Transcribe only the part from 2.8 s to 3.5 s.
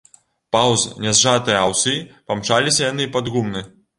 яны пад